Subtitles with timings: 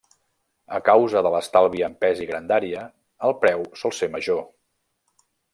[0.77, 2.87] A causa de l'estalvi en pes i grandària
[3.29, 4.45] el preu sol ser major.